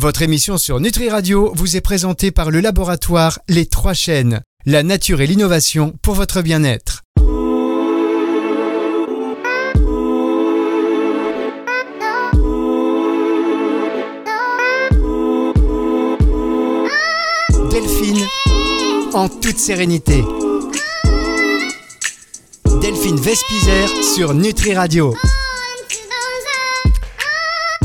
[0.00, 4.40] Votre émission sur Nutri Radio vous est présentée par le laboratoire Les Trois Chaînes.
[4.64, 7.02] La nature et l'innovation pour votre bien-être.
[17.70, 18.26] Delphine,
[19.12, 20.24] en toute sérénité.
[22.80, 25.14] Delphine Vespizer sur Nutri Radio.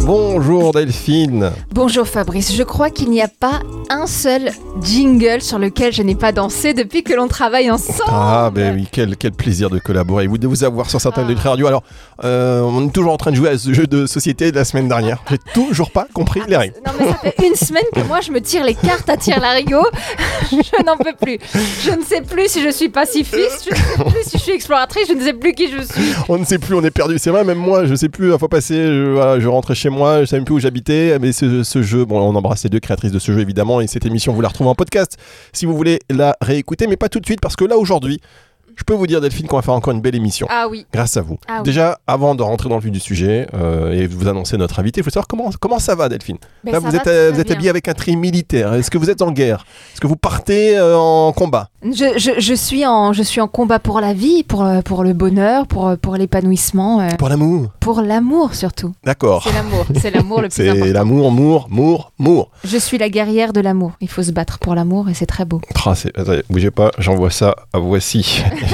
[0.05, 1.51] Bonjour Delphine.
[1.73, 6.13] Bonjour Fabrice, je crois qu'il n'y a pas un seul jingle sur lequel je n'ai
[6.13, 8.11] pas dansé depuis que l'on travaille ensemble.
[8.11, 11.33] Ah ben oui, quel, quel plaisir de collaborer, vous de vous avoir sur certains de
[11.33, 11.65] radio.
[11.65, 11.81] Alors,
[12.23, 14.63] euh, on est toujours en train de jouer à ce jeu de société de la
[14.63, 15.23] semaine dernière.
[15.27, 16.75] J'ai toujours pas compris les règles.
[16.85, 19.39] Non mais ça fait une semaine que moi je me tire les cartes à tire
[19.39, 19.87] larigot.
[20.51, 21.39] je n'en peux plus.
[21.83, 24.51] Je ne sais plus si je suis pacifiste, je ne sais plus si je suis
[24.51, 26.13] exploratrice, je ne sais plus qui je suis.
[26.29, 27.17] On ne sait plus, on est perdu.
[27.17, 28.29] C'est vrai, même moi, je sais plus.
[28.29, 31.17] La fois passée, je, voilà, je rentrais chez moi, je savais plus où j'habitais.
[31.19, 33.81] Mais ce, ce jeu, bon, on embrasse les deux créatrices de ce jeu évidemment.
[33.81, 35.17] Et cette émission, vous la retrouvez en podcast
[35.53, 38.19] si vous voulez la réécouter, mais pas tout de suite parce que là aujourd'hui.
[38.77, 40.47] Je peux vous dire, Delphine, qu'on va faire encore une belle émission.
[40.49, 40.85] Ah oui.
[40.93, 41.37] Grâce à vous.
[41.47, 41.63] Ah oui.
[41.63, 44.79] Déjà, avant de rentrer dans le vif du sujet euh, et de vous annoncer notre
[44.79, 46.37] invité, il faut savoir comment, comment ça va, Delphine?
[46.63, 47.55] Ben, Là, vous va êtes, vous êtes bien.
[47.55, 48.73] habillé avec un tri militaire.
[48.73, 49.65] Est-ce que vous êtes en guerre?
[49.93, 51.69] Est-ce que vous partez euh, en combat?
[51.83, 55.03] Je, je- je suis en, je suis en combat pour la vie, pour, euh, pour
[55.03, 58.93] le bonheur, pour, euh, pour l'épanouissement, euh, Pour l'amour pour l'amour surtout.
[59.03, 59.43] D'accord.
[59.43, 60.93] C'est l'amour, c'est l'amour le plus C'est important.
[60.93, 62.49] l'amour, mour, mour, mour.
[62.63, 63.91] Je suis la guerrière de l'amour.
[64.01, 65.61] Il faut se battre pour l'amour et c'est très beau.
[65.85, 68.43] Ah, c'est- attendez, bougez pas, j'envoie ça à voici.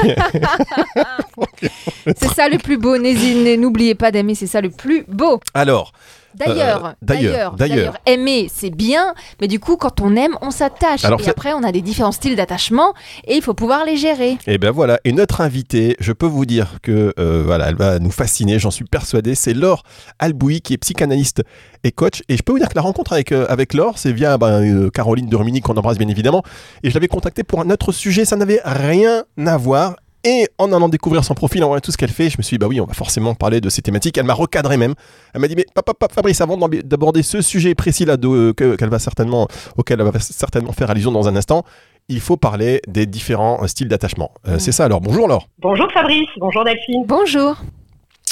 [2.18, 2.98] C'est ça le plus beau.
[2.98, 5.40] N'oubliez pas d'aimer, c'est ça le plus beau.
[5.54, 5.94] Alors,
[6.36, 7.98] D'ailleurs, Euh, d'ailleurs, d'ailleurs, d'ailleurs.
[8.06, 11.04] aimer, c'est bien, mais du coup, quand on aime, on s'attache.
[11.04, 12.94] Et après, on a des différents styles d'attachement
[13.28, 14.38] et il faut pouvoir les gérer.
[14.48, 18.00] Et ben voilà, et notre invitée, je peux vous dire que euh, voilà, elle va
[18.00, 19.36] nous fasciner, j'en suis persuadé.
[19.36, 19.84] C'est Laure
[20.20, 21.44] Albouy qui est psychanalyste
[21.84, 22.24] et coach.
[22.30, 24.90] Et je peux vous dire que la rencontre avec, euh, avec Laure, c'est via ben,
[24.92, 26.44] Caroline de Rumini qu'on embrasse bien évidemment.
[26.84, 29.96] Et je l'avais contactée pour un autre sujet, ça n'avait rien à voir.
[30.24, 32.56] Et en allant découvrir son profil, en voyant tout ce qu'elle fait, je me suis
[32.56, 34.18] dit, bah oui, on va forcément parler de ces thématiques.
[34.20, 34.94] Elle m'a recadré même.
[35.34, 38.76] Elle m'a dit, mais papa, papa, Fabrice, avant d'aborder ce sujet précis là, de- que-
[38.76, 41.64] qu'elle va certainement, auquel elle va certainement faire allusion dans un instant,
[42.08, 44.32] il faut parler des différents euh, styles d'attachement.
[44.48, 44.60] Euh.
[44.60, 45.02] C'est ça alors.
[45.02, 45.48] Bonjour Laure.
[45.60, 47.04] Bonjour Fabrice, bonjour Delphine.
[47.08, 47.56] Bonjour.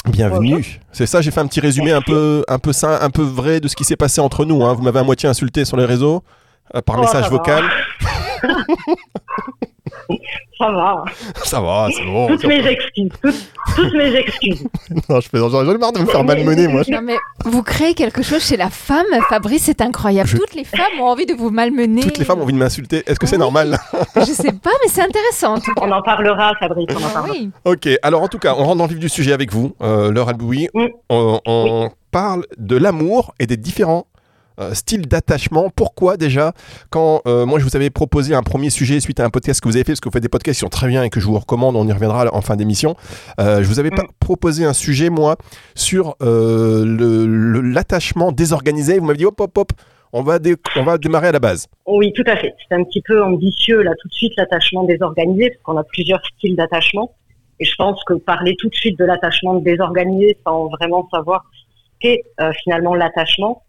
[0.08, 0.80] Bienvenue.
[0.92, 3.60] C'est ça, j'ai fait un petit résumé un peu, un peu sain, un peu vrai
[3.60, 4.64] de ce qui s'est passé entre nous.
[4.64, 4.74] hein.
[4.74, 6.22] Vous m'avez à moitié insulté sur les réseaux,
[6.74, 7.64] euh, par Oh, message vocal.
[10.58, 11.04] Ça va,
[11.42, 12.26] ça va, c'est bon.
[12.28, 13.34] toutes mes excuses, toutes,
[13.76, 14.68] toutes mes excuses.
[15.08, 16.82] non, je fais, j'en ai marre de me faire malmener, moi.
[16.88, 20.28] Non mais vous créez quelque chose chez la femme, Fabrice, c'est incroyable.
[20.28, 22.02] Je- Toutes les femmes ont envie de vous malmener.
[22.02, 23.02] Toutes les femmes ont envie de m'insulter.
[23.06, 23.78] Est-ce que c'est normal?
[24.16, 25.54] Je sais pas, mais c'est intéressant.
[25.54, 25.82] en tout cas.
[25.82, 27.32] On en parlera Fabrice, on en parlera.
[27.32, 27.50] oui.
[27.64, 30.12] Ok, alors en tout cas, on rentre dans le vif du sujet avec vous, euh,
[30.12, 30.68] Laure Albouy.
[30.74, 30.86] Mm.
[31.08, 34.06] On, on parle de l'amour et des différents
[34.60, 35.70] euh, styles d'attachement.
[35.74, 36.52] Pourquoi déjà
[36.90, 39.68] Quand euh, moi je vous avais proposé un premier sujet suite à un podcast que
[39.68, 41.20] vous avez fait, parce que vous faites des podcasts qui sont très bien et que
[41.20, 42.94] je vous recommande, on y reviendra en fin d'émission.
[43.40, 44.08] euh, je vous avais pas Mm.
[44.20, 45.36] proposé un sujet, moi,
[45.74, 48.98] sur euh, le- le- l'attachement désorganisé.
[48.98, 49.72] Vous m'avez dit hop hop hop,
[50.12, 50.38] on va,
[50.76, 51.66] on va démarrer à la base.
[51.86, 52.52] Oui, tout à fait.
[52.68, 56.20] C'est un petit peu ambitieux là tout de suite l'attachement désorganisé, parce qu'on a plusieurs
[56.36, 57.14] styles d'attachement.
[57.60, 61.90] Et je pense que parler tout de suite de l'attachement désorganisé sans vraiment savoir ce
[62.00, 63.62] qu'est euh, finalement l'attachement,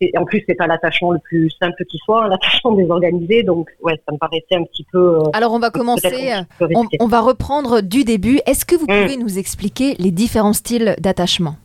[0.00, 3.42] et en plus c'est pas l'attachement le plus simple qui soit, hein, l'attachement désorganisé.
[3.42, 5.18] Donc ouais, ça me paraissait un petit peu.
[5.18, 6.32] euh, Alors on va commencer.
[6.58, 6.68] peu
[7.00, 8.40] On, va reprendre du début.
[8.46, 9.02] Est-ce que vous Mm.
[9.02, 11.56] pouvez nous expliquer les différents styles d'attachement?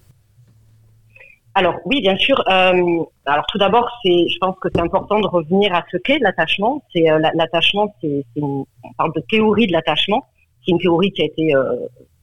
[1.56, 2.40] Alors oui, bien sûr.
[2.48, 6.20] Euh, alors tout d'abord, c'est, je pense que c'est important de revenir à ce qu'est
[6.20, 6.84] l'attachement.
[6.94, 10.26] C'est euh, la- l'attachement, c'est, c'est une- on parle de théorie de l'attachement.
[10.64, 11.76] C'est une théorie qui a été euh,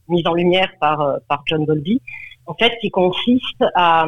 [0.07, 2.01] mise en lumière par euh, par John Bowlby.
[2.47, 4.07] En fait, qui consiste à,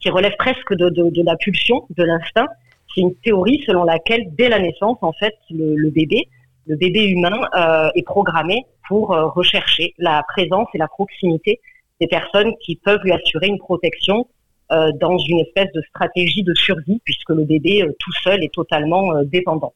[0.00, 2.46] qui relève presque de, la pulsion, de l'instinct.
[2.94, 6.28] C'est une théorie selon laquelle dès la naissance, en fait, le, bébé,
[6.66, 11.60] le bébé humain, euh, est programmé pour euh, rechercher la présence et la proximité
[12.00, 14.28] des personnes qui peuvent lui assurer une protection
[14.72, 19.22] euh, dans une espèce de stratégie de survie, puisque le bébé tout seul est totalement
[19.24, 19.74] dépendant.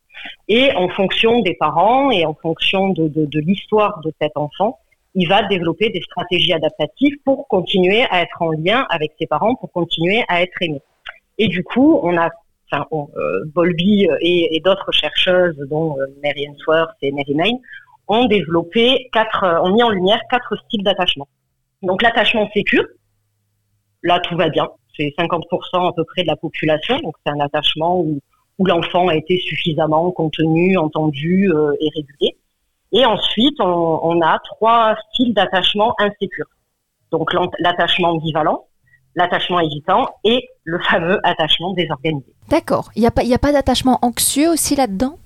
[0.49, 4.79] Et en fonction des parents et en fonction de l'histoire de cet enfant,
[5.15, 9.55] il va développer des stratégies adaptatives pour continuer à être en lien avec ses parents,
[9.57, 10.81] pour continuer à être aimé.
[11.39, 12.31] Et du coup, on a,
[12.71, 17.59] enfin, euh, Bowlby et, et d'autres chercheuses, dont euh, Mary Ainsworth et Mary Main,
[18.11, 21.29] ont développé quatre, euh, ont mis en lumière quatre styles d'attachement.
[21.83, 22.85] Donc l'attachement sécure,
[24.03, 27.41] là tout va bien, c'est 50% à peu près de la population, donc c'est un
[27.41, 28.21] attachement où,
[28.59, 32.37] où l'enfant a été suffisamment contenu, entendu euh, et régulier.
[32.93, 36.47] Et ensuite, on, on a trois styles d'attachement insécure.
[37.13, 38.65] Donc l'attachement ambivalent,
[39.15, 42.33] l'attachement évitant et le fameux attachement désorganisé.
[42.49, 42.91] D'accord.
[42.97, 45.17] Il n'y a pas, il y a pas d'attachement anxieux aussi là-dedans?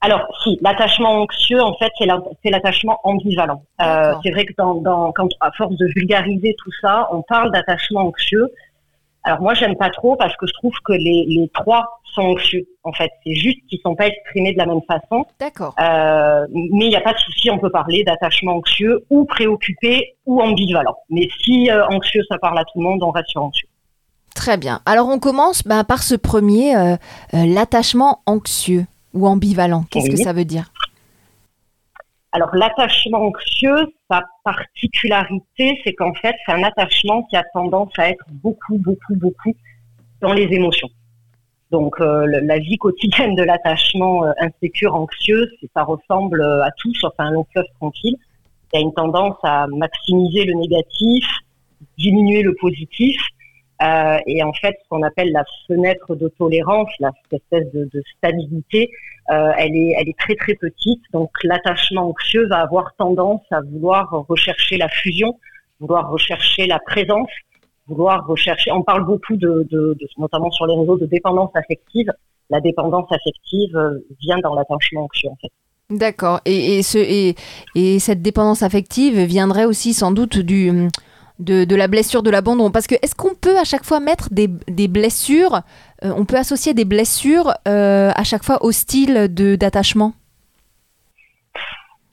[0.00, 3.62] Alors, si, l'attachement anxieux, en fait, c'est la- c'est l'attachement ambivalent.
[3.80, 7.52] Euh, c'est vrai que dans, dans, quand, à force de vulgariser tout ça, on parle
[7.52, 8.48] d'attachement anxieux.
[9.24, 12.66] Alors moi, j'aime pas trop parce que je trouve que les, les trois sont anxieux.
[12.82, 15.24] En fait, c'est juste qu'ils sont pas exprimés de la même façon.
[15.38, 15.74] D'accord.
[15.80, 20.16] Euh, mais il n'y a pas de souci, on peut parler d'attachement anxieux ou préoccupé
[20.26, 20.96] ou ambivalent.
[21.10, 23.68] Mais si euh, anxieux, ça parle à tout le monde, on reste sur anxieux.
[24.34, 24.80] Très bien.
[24.86, 26.96] Alors on commence bah, par ce premier, euh,
[27.32, 29.84] l'attachement anxieux ou ambivalent.
[29.90, 30.72] Qu'est-ce que ça veut dire?
[32.32, 38.10] Alors l'attachement anxieux, sa particularité, c'est qu'en fait, c'est un attachement qui a tendance à
[38.10, 39.54] être beaucoup, beaucoup, beaucoup
[40.20, 40.88] dans les émotions.
[41.70, 46.94] Donc euh, la vie quotidienne de l'attachement euh, insécure, anxieux, ça ressemble euh, à tout
[46.96, 48.16] sauf un long fleuve tranquille.
[48.72, 51.24] Il y a une tendance à maximiser le négatif,
[51.96, 53.16] diminuer le positif.
[53.82, 57.88] Euh, et en fait, ce qu'on appelle la fenêtre de tolérance, la, cette espèce de,
[58.16, 58.90] stabilité,
[59.30, 61.00] euh, elle, est, elle est très très petite.
[61.12, 65.38] Donc l'attachement anxieux va avoir tendance à vouloir rechercher la fusion,
[65.80, 67.30] vouloir rechercher la présence,
[67.88, 68.70] vouloir rechercher.
[68.72, 69.66] On parle beaucoup de-
[70.18, 72.12] notamment sur les réseaux de dépendance affective.
[72.50, 75.50] La dépendance affective euh, vient dans l'attachement anxieux en fait.
[75.90, 76.40] D'accord.
[76.44, 77.34] Et, et, ce, et,
[77.74, 80.88] et cette dépendance affective viendrait aussi sans doute du,
[81.42, 82.70] de, la blessure de l'abandon.
[82.70, 84.48] Parce que est-ce qu'on peut à chaque fois mettre des,
[84.88, 85.60] blessures,
[86.04, 90.12] euh, on peut associer des blessures euh, à chaque fois au style d'attachement?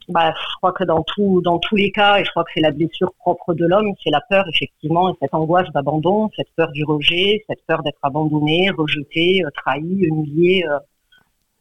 [0.07, 1.05] Bah, je crois que dans
[1.43, 4.09] dans tous les cas, et je crois que c'est la blessure propre de l'homme, c'est
[4.09, 8.71] la peur effectivement, et cette angoisse d'abandon, cette peur du rejet, cette peur d'être abandonné,
[8.71, 10.65] rejeté, euh, trahi, humilié.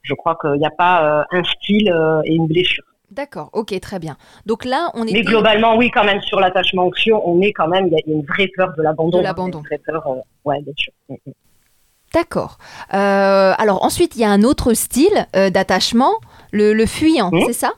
[0.03, 1.93] je crois qu'il n'y a pas un style
[2.25, 2.88] et une blessure.
[3.11, 4.17] D'accord, ok, très bien.
[4.45, 5.13] Donc là, on est.
[5.13, 8.01] Mais globalement, oui, quand même, sur l'attachement anxieux, on est quand même, il y, a
[8.07, 9.17] une vraie peur de l'abandon.
[9.17, 9.59] De hein, l'abandon.
[9.61, 10.93] Une vraie peur, euh, ouais, bien sûr.
[11.09, 11.33] Mm, mm.
[12.13, 12.59] D'accord.
[12.95, 16.13] Euh, alors ensuite, il y a un autre style euh, d'attachement,
[16.53, 17.43] le, le fuyant, Mhm.
[17.47, 17.73] c'est ça?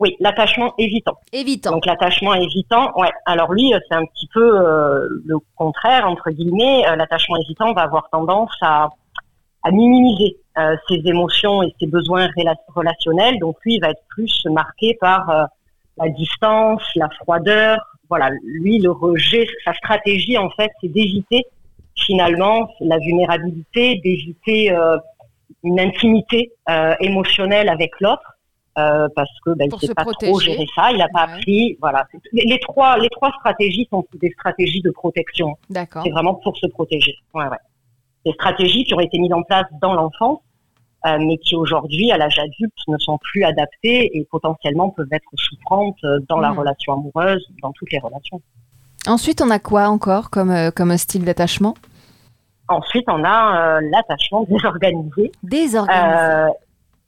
[0.00, 1.16] Oui, l'attachement évitant.
[1.32, 1.70] Évitant.
[1.70, 3.10] Donc l'attachement évitant, ouais.
[3.26, 6.82] Alors lui, c'est un petit peu le contraire entre guillemets.
[6.96, 8.88] L'attachement évitant va avoir tendance à,
[9.62, 13.38] à minimiser euh, ses émotions et ses besoins rela- relationnels.
[13.38, 15.44] Donc lui, il va être plus marqué par euh,
[15.98, 17.78] la distance, la froideur.
[18.08, 21.44] Voilà, lui, le rejet, sa stratégie en fait, c'est d'éviter
[21.96, 24.96] finalement la vulnérabilité, d'éviter euh,
[25.62, 28.30] une intimité euh, émotionnelle avec l'autre.
[28.76, 31.32] euh, parce que ben, il sait pas trop gérer ça, il n'a pas Ouais.
[31.34, 32.06] appris, voilà.
[32.32, 35.56] Les, les trois, les trois stratégies sont des stratégies de protection.
[35.70, 36.02] D'accord.
[36.04, 37.14] C'est vraiment pour se protéger.
[37.34, 37.56] Ouais, ouais.
[38.24, 40.40] Des stratégies qui ont été mises en place dans l'enfance,
[41.06, 45.28] euh, mais qui aujourd'hui, à l'âge adulte, ne sont plus adaptées et potentiellement peuvent être
[45.34, 46.58] souffrantes euh, dans la Mhm.
[46.60, 48.40] relation amoureuse, dans toutes les relations.
[49.06, 51.74] Ensuite, on a quoi encore comme, euh, comme style d'attachement?
[52.68, 55.30] Ensuite, on a euh, l'attachement désorganisé.
[55.42, 56.16] Désorganisé.
[56.16, 56.48] Euh,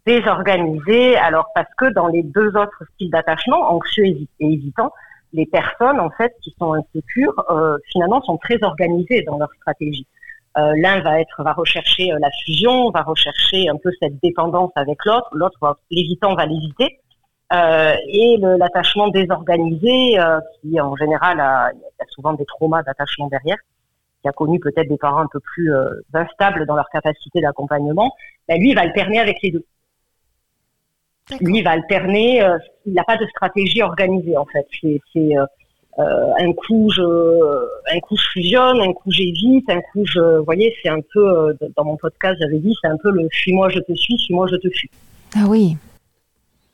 [0.05, 4.93] désorganisé, alors parce que dans les deux autres styles d'attachement, anxieux et évitant,
[5.33, 10.07] les personnes en fait qui sont insécures euh, finalement sont très organisées dans leur stratégie.
[10.57, 14.73] Euh, L'un va être va rechercher euh, la fusion, va rechercher un peu cette dépendance
[14.75, 17.01] avec l'autre, l'autre va l'évitant va l'éviter.
[17.53, 21.71] Euh, et l'attachement désorganisé, euh, qui en général a,
[22.09, 23.59] souvent des traumas d'attachement derrière,
[24.23, 28.13] qui a connu peut-être des parents un peu plus euh, instables dans leur capacité d'accompagnement,
[28.49, 29.65] ben lui il va alterner avec les deux.
[31.41, 32.41] Lui il va alterner,
[32.85, 34.67] il n'a pas de stratégie organisée en fait.
[35.13, 35.35] C'est
[35.99, 37.03] un coup je
[37.95, 41.27] un coup je fusionne, un coup j'évite, un coup je vous voyez, c'est un peu
[41.27, 44.47] euh, dans mon podcast j'avais dit c'est un peu le fuis-moi je te suis, fuis-moi
[44.51, 44.91] je te fuis.
[45.35, 45.77] Ah oui.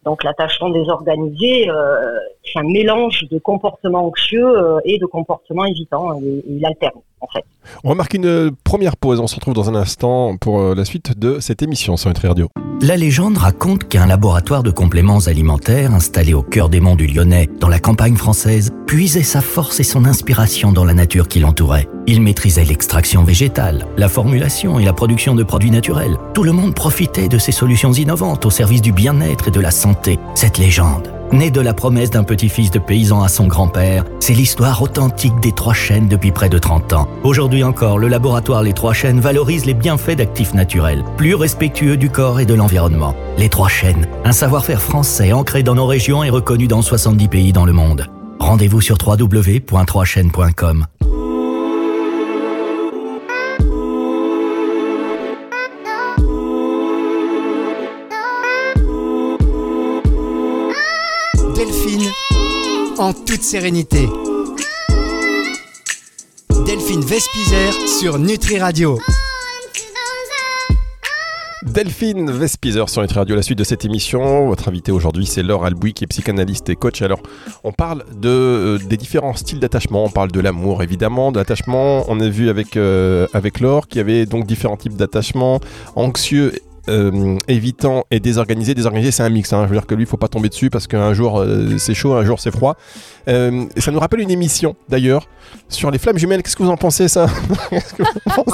[0.04, 6.20] Donc l'attachement désorganisé, euh, c'est un mélange de comportements anxieux euh, et de comportements évitants.
[6.20, 7.44] Et, et il alterne en fait.
[7.84, 9.20] On remarque une euh, première pause.
[9.20, 12.28] On se retrouve dans un instant pour euh, la suite de cette émission sur Nutri
[12.28, 12.48] Radio.
[12.80, 17.48] La légende raconte qu'un laboratoire de compléments alimentaires installé au cœur des monts du Lyonnais,
[17.60, 21.88] dans la campagne française, puisait sa force et son inspiration dans la nature qui l'entourait.
[22.08, 26.18] Il maîtrisait l'extraction végétale, la formulation et la production de produits naturels.
[26.34, 29.70] Tout le monde profitait de ces solutions innovantes au service du bien-être et de la
[29.70, 30.18] santé.
[30.34, 34.82] Cette légende, née de la promesse d'un petit-fils de paysan à son grand-père, c'est l'histoire
[34.82, 37.08] authentique des Trois Chênes depuis près de 30 ans.
[37.24, 42.10] Aujourd'hui encore, le laboratoire Les Trois Chênes valorise les bienfaits d'actifs naturels, plus respectueux du
[42.10, 43.14] corps et de l'environnement.
[43.38, 47.52] Les Trois Chênes, un savoir-faire français ancré dans nos régions et reconnu dans 70 pays
[47.52, 48.06] dans le monde.
[48.38, 50.86] Rendez-vous sur www.3chaînes.com.
[62.98, 64.08] en toute sérénité.
[66.66, 68.98] Delphine Vespizer sur Nutri Radio.
[71.62, 74.48] Delphine Vespizer sur Nutri Radio, la suite de cette émission.
[74.48, 77.02] Votre invité aujourd'hui, c'est Laure Albouy, qui est psychanalyste et coach.
[77.02, 77.22] Alors,
[77.64, 80.04] on parle de, euh, des différents styles d'attachement.
[80.04, 82.04] On parle de l'amour, évidemment, de l'attachement.
[82.08, 85.60] On a vu avec, euh, avec Laure qu'il y avait donc différents types d'attachement,
[85.94, 86.52] anxieux
[86.88, 88.74] euh, évitant et désorganisé.
[88.74, 89.52] Désorganisé, c'est un mix.
[89.52, 89.62] Hein.
[89.64, 91.94] Je veux dire que lui, il faut pas tomber dessus parce qu'un jour euh, c'est
[91.94, 92.76] chaud, un jour c'est froid.
[93.28, 95.28] Euh, et ça nous rappelle une émission d'ailleurs
[95.68, 96.42] sur les flammes jumelles.
[96.42, 97.26] Qu'est-ce que vous en pensez, ça?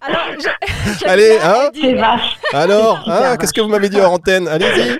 [0.00, 0.48] Alors, je-
[1.00, 1.70] j'aime Allez, hein?
[2.52, 4.46] Alors, hein, qu'est-ce que vous m'avez dit en antenne?
[4.48, 4.98] Allez-y.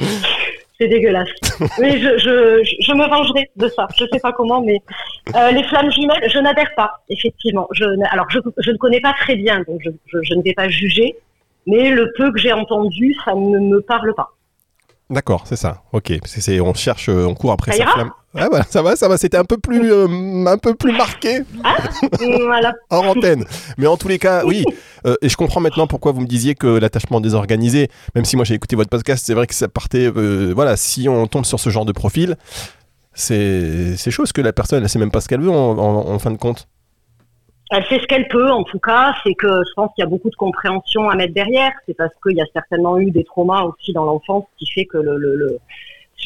[0.80, 1.28] C'est dégueulasse.
[1.80, 3.88] Mais je, je, me vengerai de ça.
[3.98, 4.80] Je sais pas comment, mais
[5.34, 7.66] euh, les flammes jumelles, je n'adhère pas, effectivement.
[7.72, 9.90] Je, alors, je, je ne connais pas très bien, donc je,
[10.22, 11.16] je, ne vais pas juger.
[11.66, 14.30] Mais le peu que j'ai entendu, ça ne me parle pas.
[15.10, 15.82] D'accord, c'est ça.
[15.92, 18.10] Ok, c'est, c'est- on cherche, on court après Ça sa ira flamme.
[18.34, 19.16] Ouais, voilà, ça va, ça va.
[19.16, 20.06] C'était un peu plus, euh,
[20.46, 21.38] un peu plus marqué
[22.44, 22.74] voilà.
[22.90, 23.44] hors antenne.
[23.78, 24.64] Mais en tous les cas, oui.
[25.06, 28.44] Euh, et je comprends maintenant pourquoi vous me disiez que l'attachement désorganisé, même si moi
[28.44, 30.10] j'ai écouté votre podcast, c'est vrai que ça partait.
[30.14, 32.34] euh, voilà, si on tombe sur ce genre de profil,
[33.14, 36.08] c'est, c'est chose que la personne, elle sait même pas ce qu'elle veut en, en-
[36.10, 36.66] en fin de compte.
[37.70, 39.14] Elle fait ce qu'elle peut, en tout cas.
[39.22, 41.70] C'est que je pense qu'il y a beaucoup de compréhension à mettre derrière.
[41.86, 44.98] C'est parce qu'il y a certainement eu des traumas aussi dans l'enfance qui fait que
[44.98, 45.58] le, le, le-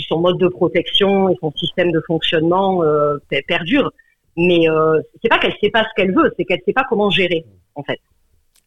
[0.00, 3.92] son mode de protection et son système de fonctionnement euh, per- perdure.
[4.36, 7.10] Mais euh, c'est pas qu'elle sait pas ce qu'elle veut, c'est qu'elle sait pas comment
[7.10, 7.44] gérer,
[7.74, 8.00] en fait.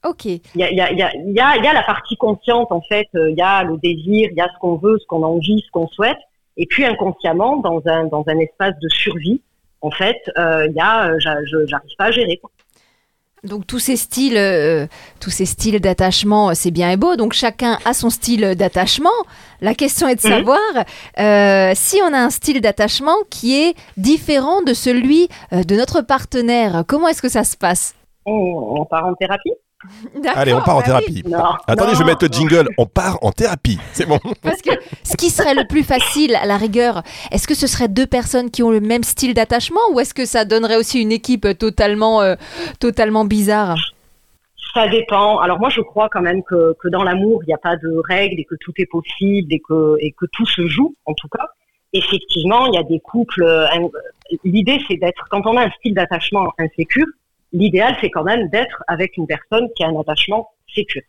[0.08, 0.26] Ok.
[0.26, 1.34] Il y a, y, y, y,
[1.74, 3.08] la partie consciente, en fait.
[3.16, 5.28] euh, Il y a le désir, il y a ce qu'on veut, ce qu'on a
[5.28, 6.20] envie, ce qu'on souhaite.
[6.58, 9.42] Et puis inconsciemment, dans un, dans un espace de survie,
[9.82, 12.38] en fait, euh, il y a, euh, j'arrive pas à gérer.
[12.38, 12.52] Quoi.
[13.46, 14.88] Donc tous ces styles, euh,
[15.20, 17.16] tous ces styles d'attachement, c'est bien et beau.
[17.16, 19.10] Donc chacun a son style d'attachement.
[19.62, 20.36] La question est de Mhm.
[20.38, 20.60] savoir
[21.20, 26.02] euh, si on a un style d'attachement qui est différent de celui euh, de notre
[26.02, 26.84] partenaire.
[26.88, 27.94] Comment est-ce que ça se passe?
[28.26, 28.32] On,
[28.82, 29.52] on part en thérapie?
[30.36, 30.86] Allez, on part en bah oui.
[30.86, 31.24] thérapie.
[31.28, 31.44] Non.
[31.68, 32.70] Attendez, non, je vais mettre le jingle.
[32.78, 33.80] On part en thérapie.
[33.94, 34.20] C'est bon.
[34.42, 34.72] Parce que
[35.04, 38.52] ce qui serait le plus facile à la rigueur, est-ce que ce serait deux personnes
[38.52, 42.22] qui ont le même style d'attachement ou est-ce que ça donnerait aussi une équipe totalement,
[42.22, 42.36] euh,
[42.80, 43.78] totalement bizarre?
[44.74, 45.40] Ça dépend.
[45.40, 48.02] Alors moi, je crois quand même que, que dans l'amour, il n'y a pas de
[48.10, 51.30] règles et que tout est possible et que, et que tout se joue, en tout
[51.30, 51.46] cas.
[51.94, 53.44] Effectivement, il y a des couples.
[53.44, 53.66] euh,
[54.44, 57.06] L'idée, c'est d'être, quand on a un style d'attachement insécure,
[57.56, 61.02] l'idéal, c'est quand même d'être avec une personne qui a un attachement sécure.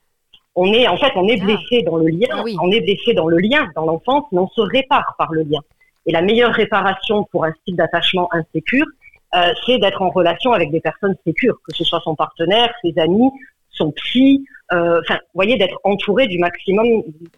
[0.54, 1.44] On est, en fait, on est Ah.
[1.44, 2.42] blessé dans le lien.
[2.42, 2.56] Oui.
[2.62, 5.60] On est blessé dans le lien, dans l'enfance, mais on se répare par le lien.
[6.06, 8.86] Et la meilleure réparation pour un style d'attachement insécure,
[9.34, 12.94] euh, c'est d'être en relation avec des personnes sécures, que ce soit son partenaire, ses
[12.98, 13.28] amis,
[13.70, 16.86] son psy, euh, enfin, vous voyez, d'être entouré du maximum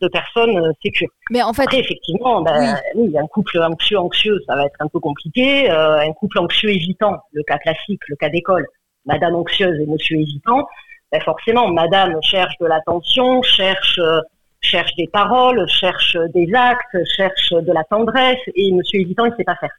[0.01, 1.09] de personnes euh, sécures.
[1.31, 3.13] Mais en fait, Après, effectivement, ben, oui.
[3.19, 5.69] un couple anxieux, anxieux, ça va être un peu compliqué.
[5.69, 8.67] Un couple anxieux hésitant, le cas classique, le cas d'école,
[9.09, 10.69] Madame anxieuse et Monsieur hésitant,
[11.11, 14.21] ben forcément, Madame cherche de l'attention, cherche euh,
[14.61, 19.45] cherche des paroles, cherche des actes, cherche de la tendresse, et Monsieur hésitant, il sait
[19.45, 19.71] pas faire.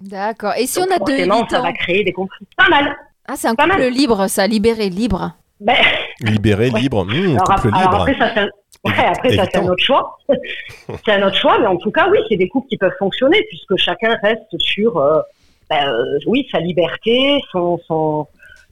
[0.00, 0.52] d'accord.
[0.56, 2.46] Et si Donc, on a deux forcément, ça va créer des conflits.
[2.56, 2.94] Pas mal.
[3.26, 3.90] Ah, c'est un pas couple mal.
[3.92, 5.32] libre, ça, libéré, libre.
[5.60, 5.74] Ben,
[6.20, 6.80] Libéré, Ouais.
[6.80, 7.04] libre.
[7.04, 7.94] Mmh, Alors, couple alors libre.
[8.02, 8.48] après, ça, c'est un...
[8.84, 10.16] ouais, après, ça, c'est un autre choix.
[11.04, 13.42] c'est un autre choix, mais en tout cas, oui, c'est des couples qui peuvent fonctionner
[13.48, 15.20] puisque chacun reste sur, euh,
[15.68, 18.26] ben, euh, oui, sa liberté, son, son,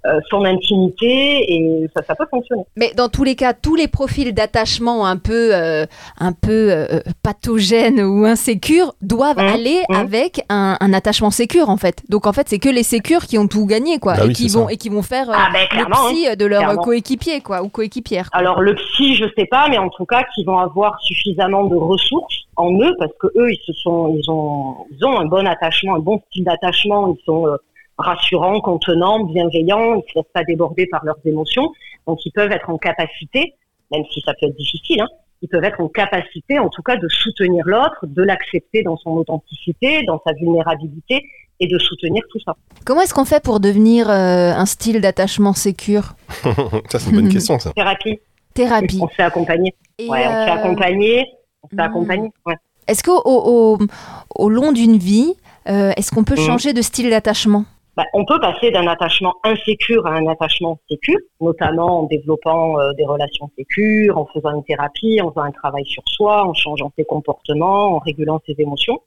[0.06, 2.62] euh, son intimité et ça, ça peut fonctionner.
[2.76, 5.84] Mais dans tous les cas, tous les profils d'attachement un peu, euh,
[6.18, 9.94] un peu euh, pathogènes ou insécures doivent Mmh, aller mmh.
[9.94, 12.02] avec un, un attachement sécure en fait.
[12.08, 14.32] Donc en fait, c'est que les sécures qui ont tout gagné quoi, Bah et oui,
[14.32, 14.72] qui vont ça.
[14.72, 18.28] et qui vont faire euh, Ah, ben, le psy de leur coéquipier quoi ou coéquipière.
[18.32, 21.76] Alors le psy, je sais pas, mais en tout cas, qu'ils vont avoir suffisamment de
[21.76, 25.46] ressources en eux parce que eux, ils se sont, ils ont, ils ont un bon
[25.46, 27.14] attachement, un bon style d'attachement.
[27.18, 27.56] Ils sont euh,
[27.98, 29.94] rassurants, contenants, bienveillants.
[29.94, 31.68] Ils se laissent pas déborder par leurs émotions,
[32.06, 33.54] donc ils peuvent être en capacité,
[33.92, 35.08] même si ça peut être difficile, hein,
[35.42, 39.10] ils peuvent être en capacité, en tout cas, de soutenir l'autre, de l'accepter dans son
[39.10, 41.24] authenticité, dans sa vulnérabilité
[41.60, 42.54] et de soutenir tout ça.
[42.84, 46.14] Comment est-ce qu'on fait pour devenir euh, un style d'attachement sécure?
[46.90, 47.72] Ça, c'est une bonne question, ça.
[47.72, 48.18] Thérapie,
[48.54, 48.98] Thérapie.
[49.02, 49.74] on se fait accompagner.
[49.98, 51.26] Et, Ouais, on se fait euh, accompagner.
[51.62, 51.80] On se fait hmm.
[51.90, 52.30] accompagner.
[52.44, 52.54] Ouais.
[52.86, 53.78] Est-ce qu'au au, au-
[54.44, 55.34] au long d'une vie,
[55.68, 56.46] euh, est-ce qu'on peut Mhm.
[56.46, 57.64] changer de style d'attachement?
[57.96, 62.92] Bah, on peut passer d'un attachement insécure à un attachement sécure, notamment en développant euh,
[62.92, 66.92] des relations sécures, en faisant une thérapie, en faisant un travail sur soi, en changeant
[66.96, 69.00] ses comportements, en régulant ses émotions.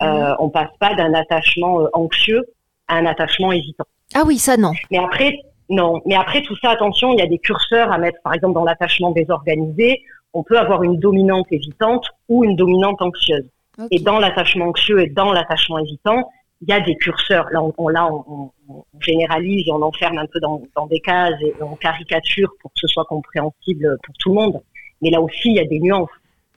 [0.00, 2.42] Euh, on passe pas d'un attachement euh, anxieux
[2.88, 3.84] à un attachement hésitant.
[4.14, 4.72] Ah oui, ça non.
[4.90, 5.38] Mais après,
[5.68, 6.00] non.
[6.06, 8.18] Mais après tout ça, attention, il y a des curseurs à mettre.
[8.24, 10.00] Par exemple, dans l'attachement désorganisé,
[10.32, 13.48] on peut avoir une dominante évitante ou une dominante anxieuse.
[13.90, 16.30] Et dans l'attachement anxieux et dans l'attachement hésitant,
[16.66, 17.46] il y a des curseurs.
[17.50, 21.34] Là, on, là, on, on, généralise et on enferme un peu dans, dans, des cases
[21.42, 24.62] et on caricature pour que ce soit compréhensible pour tout le monde.
[25.02, 26.08] Mais là aussi, il y a des nuances.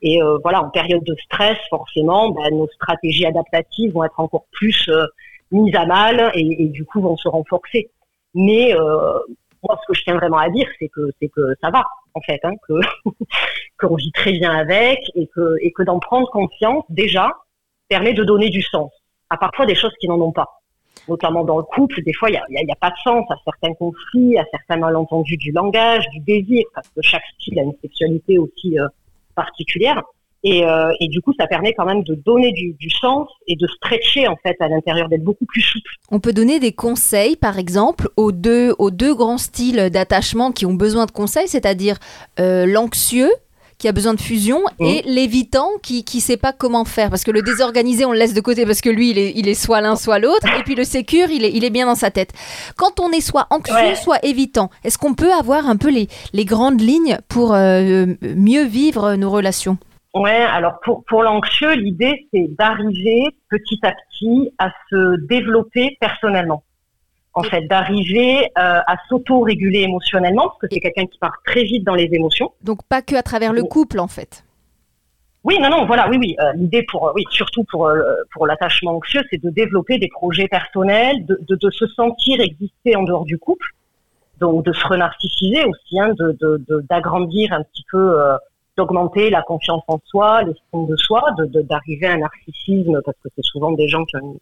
[0.01, 4.45] Et euh, voilà, en période de stress, forcément, ben, nos stratégies adaptatives vont être encore
[4.51, 5.05] plus euh,
[5.51, 7.89] mises à mal et, et, du coup vont se renforcer.
[8.33, 9.19] Mais euh,
[9.63, 12.21] moi, ce que je tiens vraiment à dire, c'est que c'est que ça va en
[12.21, 12.73] fait, hein, que
[13.79, 17.35] qu'on vit très bien avec et que et que d'en prendre conscience déjà
[17.89, 18.91] permet de donner du sens
[19.29, 20.61] à parfois des choses qui n'en ont pas.
[21.07, 23.73] Notamment dans le couple, des fois, il n'y a, a, pas de sens à certains
[23.75, 28.37] conflits, à certains malentendus du langage, du désir, parce que chaque style a une sexualité
[28.37, 28.87] aussi euh,
[29.35, 30.01] particulière.
[30.43, 33.55] Et, euh, et, du coup, ça permet quand même de donner du, du sens et
[33.55, 35.91] de stretcher en fait à l'intérieur, d'être beaucoup plus souple.
[36.11, 40.65] On peut donner des conseils, par exemple, aux deux, aux deux grands styles d'attachement qui
[40.65, 41.97] ont besoin de conseils, c'est-à-dire
[42.39, 43.31] euh, l'anxieux
[43.77, 47.09] qui a besoin de fusion et l'évitant qui qui sait pas comment faire.
[47.09, 49.47] Parce que le désorganisé on le laisse de côté parce que lui il est, il
[49.47, 50.47] est soit l'un soit l'autre.
[50.59, 52.33] Et puis le sécure il est, il est bien dans sa tête.
[52.75, 53.95] Quand on est soit anxieux ouais.
[53.95, 58.05] soit évitant, est-ce qu'on peut avoir un peu les, les grandes lignes pour euh,
[58.35, 59.77] mieux vivre nos relations?
[60.13, 66.63] Ouais, alors pour, pour l'anxieux, l'idée c'est d'arriver petit à petit à se développer personnellement
[67.37, 71.83] en fait, d'arriver euh, à s'auto-réguler émotionnellement, parce que c'est quelqu'un qui part très vite
[71.83, 72.51] dans les émotions.
[72.63, 74.43] Donc pas que à travers le couple, en fait.
[75.43, 76.35] Oui, non, non, voilà, oui, oui.
[76.39, 78.01] Euh, L'idée pour, oui, surtout pour euh,
[78.33, 82.95] pour l'attachement anxieux, c'est de développer des projets personnels, de, de, de, se sentir exister
[82.95, 83.67] en dehors du couple,
[84.39, 88.35] donc de se renarcissiser aussi, hein, de d'agrandir un petit peu, euh,
[88.77, 93.45] d'augmenter la confiance en soi, l'estime de soi, d'arriver à un narcissisme, parce que c'est
[93.45, 94.39] souvent des gens qui ont une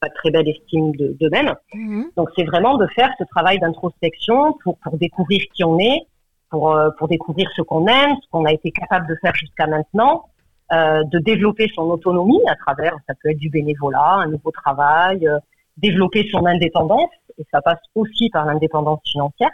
[0.00, 1.54] pas très belle estime d'eux-mêmes.
[1.74, 2.04] De, mmh.
[2.16, 6.06] Donc c'est vraiment de faire ce travail d'introspection pour, pour découvrir qui on est,
[6.50, 9.66] pour, euh, pour découvrir ce qu'on aime, ce qu'on a été capable de faire jusqu'à
[9.66, 10.26] maintenant,
[10.72, 15.26] euh, de développer son autonomie à travers, ça peut être du bénévolat, un nouveau travail,
[15.26, 15.38] euh,
[15.76, 19.50] développer son indépendance, et ça passe aussi par l'indépendance financière.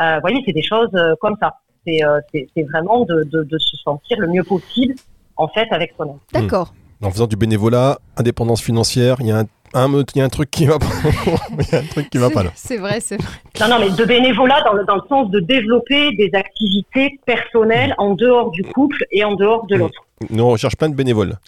[0.00, 1.58] Euh, vous voyez, c'est des choses euh, comme ça.
[1.86, 4.94] C'est vraiment de, de, de, se sentir le mieux possible,
[5.36, 6.18] en fait, avec soi-même.
[6.32, 6.74] D'accord.
[7.00, 7.06] Mmh.
[7.06, 10.28] En faisant du bénévolat, indépendance financière, il y a un un il y a un
[10.28, 10.86] truc qui va pas.
[11.58, 12.50] il y a un truc qui va pas là.
[12.54, 13.30] C'est vrai, c'est vrai.
[13.60, 17.94] Non, non, mais de bénévolat dans le, dans le sens de développer des activités personnelles
[17.98, 20.04] en dehors du couple et en dehors de l'autre.
[20.28, 21.38] Nous, on recherche plein de bénévoles.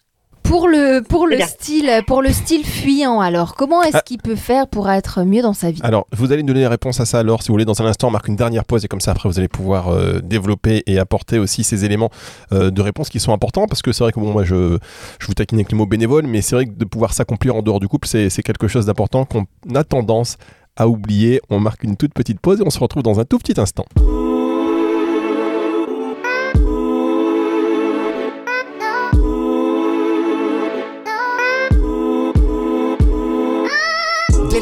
[0.53, 4.01] Pour le, pour, le style, pour le style fuyant, alors, comment est-ce ah.
[4.01, 5.81] qu'il peut faire pour être mieux dans sa vie?
[5.81, 7.85] Alors, vous allez nous donner les réponses à ça, alors, si vous voulez, dans un
[7.87, 10.83] instant, on marque une dernière pause et comme ça, après, vous allez pouvoir euh, développer
[10.85, 12.11] et apporter aussi ces éléments
[12.51, 14.77] euh, de réponse qui sont importants parce que c'est vrai que, bon, moi, je,
[15.17, 17.63] je vous taquine avec le mot bénévole, mais c'est vrai que de pouvoir s'accomplir en
[17.63, 20.37] dehors du couple, c'est quelque chose d'important qu'on a tendance
[20.75, 21.41] à oublier.
[21.49, 23.85] On marque une toute petite pause et on se retrouve dans un tout petit instant.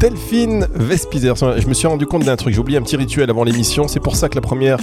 [0.00, 1.34] Delphine Vespizer.
[1.36, 2.54] Je me suis rendu compte d'un truc.
[2.54, 3.86] J'ai oublié un petit rituel avant l'émission.
[3.86, 4.78] C'est pour ça que la première.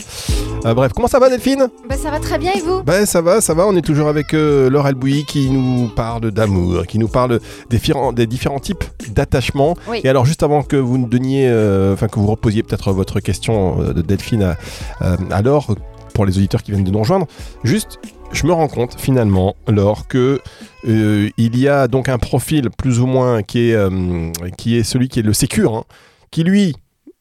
[0.64, 1.70] Euh, bref, comment ça va, Delphine?
[1.90, 2.84] Bah, Ça va très bien et vous?
[2.84, 3.66] Bah, Ça va, ça va.
[3.66, 7.40] On est toujours avec euh, Laure Albouy qui nous parle d'amour, qui nous parle
[7.72, 7.80] des,
[8.14, 9.76] des différents types d'attachement.
[9.90, 10.02] Oui.
[10.04, 13.20] Et alors, juste avant que vous nous donniez, euh, enfin que vous reposiez peut-être votre
[13.20, 14.56] question euh, de Delphine
[15.02, 15.76] à, à Laure,
[16.14, 17.26] pour les auditeurs qui viennent de nous rejoindre,
[17.64, 18.00] juste
[18.32, 20.42] je me rends compte finalement, Laure, que
[20.88, 24.84] euh, il y a donc un profil plus ou moins qui est, euh, qui est
[24.84, 25.84] celui qui est le sécure, hein,
[26.32, 26.76] qui lui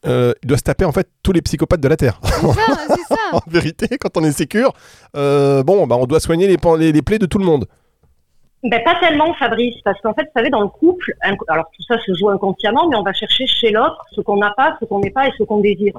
[0.07, 2.21] euh, doit se taper en fait tous les psychopathes de la Terre.
[2.23, 3.21] C'est ça, c'est ça.
[3.33, 4.73] en vérité, quand on est sécure,
[5.15, 7.67] bon, bah, on doit soigner les, les, les plaies de tout le monde.
[8.63, 11.15] Ben, pas tellement, Fabrice, parce qu'en fait, vous savez, dans le couple,
[11.49, 14.53] alors tout ça se joue inconsciemment, mais on va chercher chez l'autre ce qu'on n'a
[14.57, 15.97] pas, ce qu'on n'est pas et ce qu'on désire.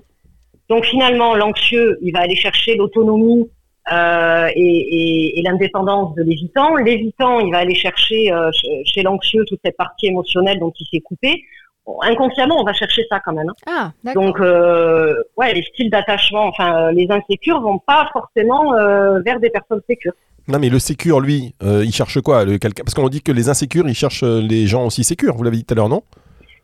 [0.68, 3.50] Donc finalement, l'anxieux, il va aller chercher l'autonomie
[3.92, 6.76] euh, et, et, et l'indépendance de l'évitant.
[6.76, 8.50] L'évitant, il va aller chercher euh,
[8.86, 11.44] chez l'anxieux toute cette partie émotionnelle dont il s'est coupé.
[11.86, 13.48] Bon, inconsciemment, on va chercher ça quand même.
[13.66, 13.92] Hein.
[14.06, 19.40] Ah, Donc, euh, ouais, les styles d'attachement, enfin, les insécures vont pas forcément euh, vers
[19.40, 20.14] des personnes sécures.
[20.50, 22.44] Non, mais le sécure, lui, euh, il cherche quoi?
[22.44, 25.36] Le, Parce qu'on dit que les insécures, ils cherchent les gens aussi sécures.
[25.36, 26.04] Vous l'avez dit tout à l'heure, non?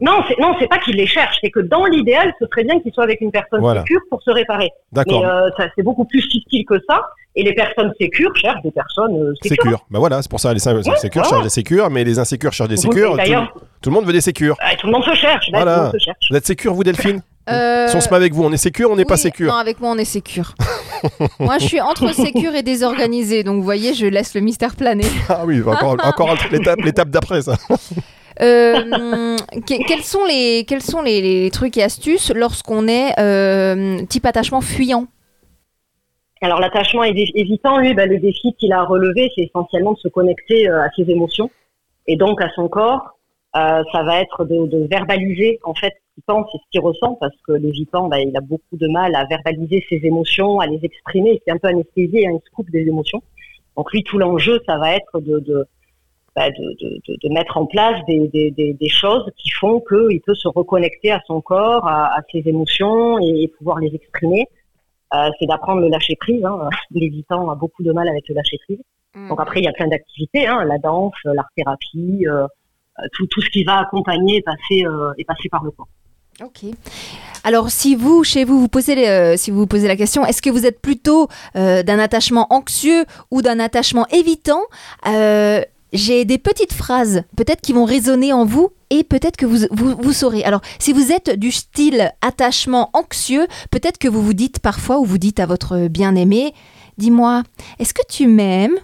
[0.01, 2.79] Non, c'est non, c'est pas qu'il les cherche, c'est que dans l'idéal, ce serait bien
[2.79, 3.81] qu'il soit avec une personne Voilà.
[3.81, 4.69] sécure pour se réparer.
[4.91, 5.25] Mais D'accord.
[5.25, 7.01] euh, ça, c'est beaucoup plus subtil que ça.
[7.35, 9.63] Et les personnes sécures cherchent des personnes euh, sécures.
[9.63, 9.85] Sécure.
[9.89, 12.53] Bah voilà, c'est pour ça, les sécures Ouais, sécures cherchent des sécures, mais les insécures
[12.53, 13.17] cherchent des sécures.
[13.81, 14.55] Tout, le monde veut des sécures.
[14.61, 15.49] Ah, tout le monde se cherche.
[15.51, 15.73] là, Voilà.
[15.73, 16.27] Tout le monde se cherche.
[16.29, 18.89] Vous êtes sécure, vous, Delphine Euh, Si on se met avec vous, on est sécure,
[18.89, 20.53] on n'est pas oui, sécure Non, avec moi, on est sécure.
[21.39, 23.43] moi, je suis entre sécure et désorganisée.
[23.43, 25.03] Donc, vous voyez, je laisse le mystère planer.
[25.29, 27.57] Ah oui, encore, encore l'étape l'étape d'après, ça.
[28.41, 35.07] Euh, que- quels sont les trucs et astuces lorsqu'on est euh, type attachement fuyant?
[36.41, 39.99] Alors l'attachement évi- évitant, lui, bah, le défi qu'il a à relever, c'est essentiellement de
[39.99, 41.49] se connecter euh, à ses émotions
[42.07, 43.17] et donc à son corps.
[43.53, 47.35] Ça va être de, verbaliser en fait ce qu'il pense et ce qu'il ressent, parce
[47.47, 51.39] que l'évitant, bah, il a beaucoup de mal à verbaliser ses émotions, à les exprimer.
[51.45, 53.21] C'est un peu anesthésié, hein, il se coupe des émotions.
[53.77, 55.67] Donc lui, tout l'enjeu, ça va être de,
[56.35, 59.79] bah, de, de, de- de mettre en place des, des, des, des choses qui font
[59.87, 64.47] qu'il peut se reconnecter à son corps, à, à ses émotions et, pouvoir les exprimer.
[65.13, 66.43] Euh, c'est d'apprendre le lâcher prise.
[66.43, 66.69] Hein.
[66.91, 68.79] L'évitant a beaucoup de mal avec le lâcher prise.
[69.29, 72.45] Donc après, il y a plein d'activités, hein, la danse, l'art thérapie, euh,
[72.99, 75.87] euh, tout, tout ce qui va accompagner et passer, euh, et passer par le corps.
[76.43, 76.65] Ok.
[77.43, 80.41] Alors, si vous, chez vous, vous posez, les- si vous vous posez la question, est-ce
[80.41, 84.61] que vous êtes plutôt d'un attachement anxieux ou d'un attachement évitant
[85.93, 90.13] J'ai des petites phrases, peut-être qui vont résonner en vous et peut-être que vous, vous,
[90.13, 90.43] saurez.
[90.43, 95.05] Alors, si vous êtes du style attachement anxieux, peut-être que vous vous dites parfois ou
[95.05, 96.55] vous dites à votre bien-aimé,
[96.97, 97.43] dis-moi,
[97.77, 98.77] est-ce que tu m'aimes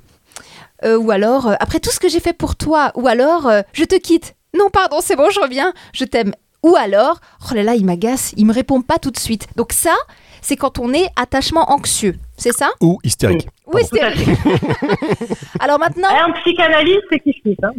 [0.86, 3.62] Euh, Ou alors, euh, après tout ce que j'ai fait pour toi, ou alors, euh,
[3.74, 4.36] je te quitte.
[4.56, 6.34] Non, pardon, c'est bon, je reviens, je t'aime.
[6.64, 7.20] Ou alors,
[7.50, 9.48] oh là là, il m'agace, il me répond pas tout de suite.
[9.56, 9.96] Donc ça,
[10.42, 12.70] c'est quand on est attachement anxieux, c'est ça?
[12.82, 13.48] Ou hystérique.
[13.74, 14.02] Oui, fait.
[15.60, 17.58] Alors maintenant, Un psychanalyste, c'est kiff kiff.
[17.64, 17.72] Hein.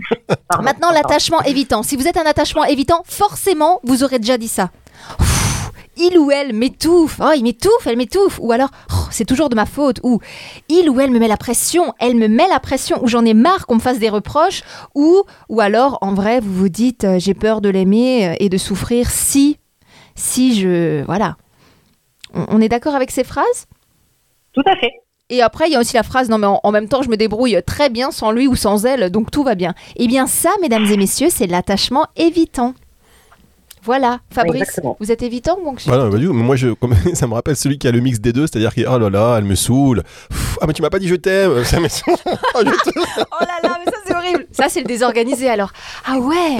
[0.48, 0.64] Pardon.
[0.64, 1.82] maintenant l'attachement évitant.
[1.82, 4.70] Si vous êtes un attachement évitant, forcément, vous aurez déjà dit ça.
[5.18, 7.20] Ouf, il ou elle m'étouffe.
[7.22, 8.38] Oh, il m'étouffe, elle m'étouffe.
[8.40, 10.00] Ou alors, oh, c'est toujours de ma faute.
[10.02, 10.20] Ou
[10.68, 13.02] il ou elle me met la pression, elle me met la pression.
[13.02, 14.62] Ou j'en ai marre qu'on me fasse des reproches.
[14.94, 18.48] Ou, ou alors, en vrai, vous vous dites, euh, j'ai peur de l'aimer euh, et
[18.48, 19.58] de souffrir si,
[20.14, 21.36] si je, voilà.
[22.34, 23.66] On, on est d'accord avec ces phrases?
[24.52, 24.92] Tout à fait.
[25.30, 27.08] Et après, il y a aussi la phrase non, mais en, en même temps, je
[27.08, 29.74] me débrouille très bien sans lui ou sans elle, donc tout va bien.
[29.96, 32.74] Eh bien, ça, mesdames et messieurs, c'est l'attachement évitant.
[33.82, 34.96] Voilà, Fabrice, Exactement.
[35.00, 35.90] vous êtes évitant ou anxieux?
[35.90, 38.20] Voilà, bah, du coup, moi, je, comme- ça me rappelle celui qui a le mix
[38.20, 40.02] des deux, c'est-à-dire que, oh là là, elle me saoule.
[40.28, 41.64] Pff, ah, mais tu m'as pas dit je t'aime.
[41.64, 42.14] Ça me saoule.
[42.54, 44.46] Oh, je Oh là là, mais ça c'est horrible.
[44.52, 45.70] Ça c'est le désorganisé alors.
[46.04, 46.58] Ah ouais.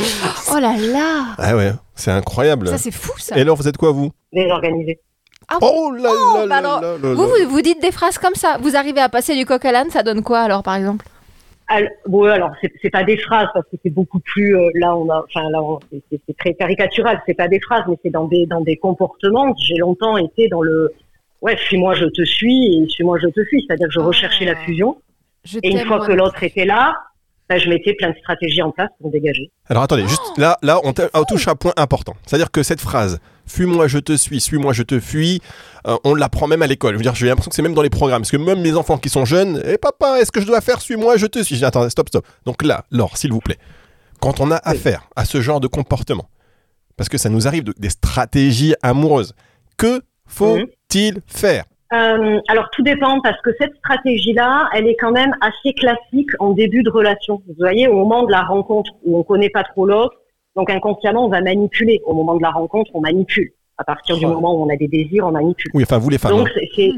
[0.51, 1.35] Oh là là.
[1.37, 2.69] ah ouais, c'est incroyable.
[2.69, 3.37] Ça c'est fou ça.
[3.37, 4.13] Et alors, vous êtes quoi, vous?
[4.33, 5.01] Désorganisé.
[5.61, 8.19] Oh là Oh, là bah là alors, là là Vous, vous vous dites des phrases
[8.19, 8.59] comme ça.
[8.61, 11.07] Vous arrivez à passer du coq à l'âne, ça donne quoi alors par exemple?
[11.69, 12.51] Alors, ouais, alors
[12.83, 15.61] c'est pas des phrases parce que c'est beaucoup plus euh, là on a enfin là
[16.11, 19.55] c'est- très caricatural c'est pas des phrases mais c'est dans des dans des comportements.
[19.57, 20.91] J'ai longtemps été dans le
[21.43, 23.65] ouais suis-moi je te suis et suis-moi je te suis.
[23.67, 24.05] C'est-à-dire que je Ah.
[24.05, 24.97] recherchais la fusion.
[25.45, 26.97] Je et une fois que l'autre était là
[27.49, 29.51] ben, je mettais plein de stratégies en place pour dégager.
[29.69, 30.93] Alors attendez, juste là, là on
[31.25, 32.15] touche à un point important.
[32.25, 35.41] C'est-à-dire que cette phrase, fuis-moi, je te suis, suis-moi, je te fuis,
[35.87, 36.93] euh, on l'apprend même à l'école.
[36.95, 38.23] Je veux dire, j'ai l'impression que c'est même dans les programmes.
[38.23, 40.81] Parce que même mes enfants qui sont jeunes, eh papa, est-ce que je dois faire?
[40.81, 42.27] Suis-moi, je te suis Je dis, attends, stop, stop.
[42.47, 43.59] Donc là, Laure, s'il vous plaît,
[44.21, 46.29] quand on a affaire à ce genre de comportement,
[46.97, 49.35] parce que ça nous arrive de- des stratégies amoureuses,
[49.79, 51.65] que faut-il faire?
[51.93, 56.53] Euh, alors tout dépend parce que cette stratégie-là, elle est quand même assez classique en
[56.53, 57.43] début de relation.
[57.49, 60.15] Vous voyez, au moment de la rencontre où on connaît pas trop l'autre,
[60.57, 62.01] donc inconsciemment on va manipuler.
[62.07, 63.51] Au moment de la rencontre, on manipule.
[63.79, 64.29] À partir du Oh.
[64.29, 65.71] moment où on a des désirs, on manipule.
[65.75, 66.37] Oui, enfin, vous les femmes.
[66.37, 66.53] Donc hein.
[66.55, 66.93] c'est, c'est...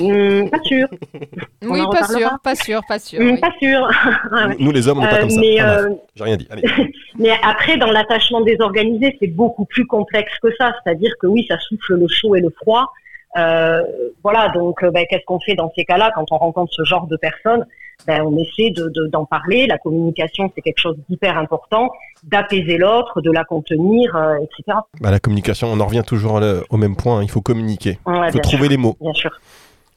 [0.00, 0.86] Hmm, pas sûr,
[1.64, 3.20] On Oui, en pas sûr, pas sûr, pas sûr.
[3.20, 3.40] Hmm, oui.
[3.40, 3.88] pas sûr.
[4.60, 5.40] Nous, les hommes, on n'est pas Euh, comme ça.
[5.40, 6.46] mais, Ah, euh, J'ai rien dit.
[6.50, 6.62] Allez.
[7.18, 10.72] mais après, dans l'attachement désorganisé, c'est beaucoup plus complexe que ça.
[10.84, 12.92] C'est-à-dire que oui, ça souffle le chaud et le froid.
[13.36, 13.82] Euh,
[14.22, 17.06] voilà, donc euh, ben, qu'est-ce qu'on fait dans ces cas-là quand on rencontre ce genre
[17.06, 17.66] de personnes?
[18.06, 19.66] Ben, On essaie de, de- d'en parler.
[19.66, 21.90] La communication, c'est quelque chose d'hyper important,
[22.24, 24.78] d'apaiser l'autre, de la contenir, euh, etc.
[25.00, 27.22] Bah, la communication, on en revient toujours au même point.
[27.22, 27.98] Il faut communiquer.
[28.06, 28.96] Ouais, Il faut trouver sûr, les mots.
[29.00, 29.30] bien sûr.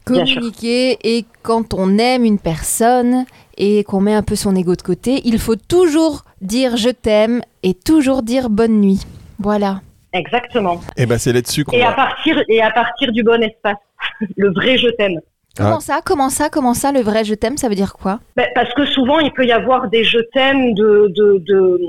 [0.10, 0.36] Bien sûr.
[0.38, 3.26] Communiquer et quand on aime une personne
[3.58, 7.42] et qu'on met un peu son ego de côté, il faut toujours dire je t'aime
[7.64, 9.02] et toujours dire bonne nuit.
[9.40, 9.82] Voilà.
[10.14, 10.80] Exactement.
[10.98, 13.78] Et ben c'est là-dessus qu'on Et à partir et à partir du bon espace,
[14.38, 15.20] le vrai je t'aime.
[15.58, 15.82] Comment Ah.
[15.82, 18.20] ça Comment ça Comment ça Le vrai je t'aime, ça veut dire quoi?
[18.38, 21.80] Ben, parce que souvent, il peut y avoir des je t'aime de, de, de,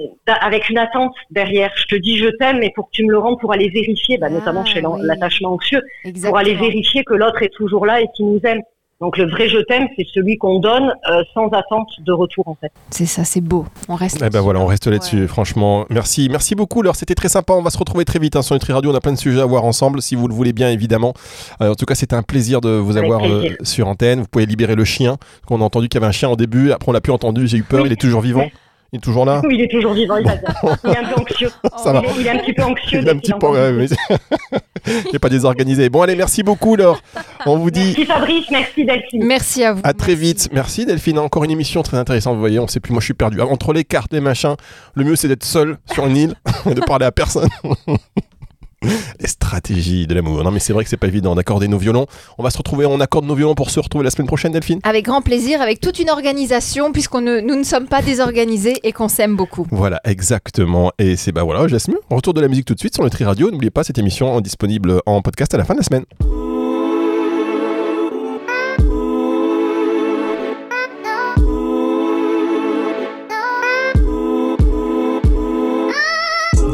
[0.41, 1.71] avec une attente derrière.
[1.77, 4.19] Je te dis je t'aime, mais pour que tu me le rendes, pour aller vérifier,
[4.19, 5.03] ben, Ah, notamment chez l'en- oui.
[5.05, 6.31] l'attachement anxieux, Exactement.
[6.31, 8.61] pour aller vérifier que l'autre est toujours là et qu'il nous aime.
[9.01, 12.55] Donc le vrai je t'aime, c'est celui qu'on donne euh, sans attente de retour en
[12.55, 12.71] fait.
[12.91, 13.65] C'est ça, c'est beau.
[13.89, 14.17] On reste.
[14.17, 14.43] Eh ben là-dessus.
[14.45, 15.27] voilà, on reste là-dessus, Ouais.
[15.27, 15.87] franchement.
[15.89, 16.97] Merci, merci beaucoup, Laure.
[16.97, 17.55] C'était très sympa.
[17.55, 18.91] On va se retrouver très vite hein, sur Nutri Radio.
[18.93, 21.15] On a plein de sujets à voir ensemble, si vous le voulez bien, évidemment.
[21.63, 24.21] Euh, en tout cas, c'était un plaisir de vous Avec avoir euh, sur antenne.
[24.21, 25.17] Vous pouvez libérer le chien.
[25.49, 26.71] On a entendu qu'il y avait un chien au début.
[26.71, 27.47] Après, on l'a plus entendu.
[27.49, 27.81] J'ai eu peur.
[27.83, 27.89] Oui.
[27.89, 28.45] Il est toujours vivant.
[28.93, 30.55] Il est toujours là Oui, il est toujours vivant, il va bien.
[30.85, 31.51] Il est un peu anxieux.
[31.77, 32.03] Ça va.
[32.05, 32.99] Il est, il est un petit peu anxieux.
[33.03, 33.47] Il est un petit peu.
[33.47, 33.87] ouais, mais-
[34.87, 35.89] Il n'est pas désorganisé.
[35.91, 37.01] Bon, allez, merci beaucoup, Laure.
[37.47, 39.25] On vous dit Merci Fabrice, merci Delphine.
[39.25, 39.81] Merci à vous.
[39.85, 40.49] à très vite.
[40.53, 41.19] Merci, Delphine.
[41.19, 42.35] Encore une émission très intéressante.
[42.35, 42.93] Vous voyez, on sait plus.
[42.93, 43.41] Moi, je suis perdu.
[43.41, 44.55] Entre les cartes, les machins,
[44.95, 46.35] le mieux, c'est d'être seul sur une île
[46.71, 47.49] et de parler à personne.
[48.83, 50.43] Les stratégies de l'amour.
[50.43, 52.07] Non, mais c'est vrai que c'est pas évident d'accorder nos violons.
[52.39, 54.81] On va se retrouver, on accorde nos violons pour se retrouver la semaine prochaine, Delphine.
[54.85, 58.93] Avec grand plaisir, avec toute une organisation, puisqu'on ne, nous ne sommes pas désorganisés et
[58.93, 59.67] qu'on s'aime beaucoup.
[59.71, 60.93] Voilà, exactement.
[60.99, 61.99] Et c'est bah voilà, Jasmine.
[62.09, 63.51] Retour de la musique tout de suite sur le Tri Radio.
[63.51, 66.05] N'oubliez pas cette émission est disponible en podcast à la fin de la semaine.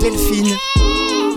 [0.01, 0.55] Delphine,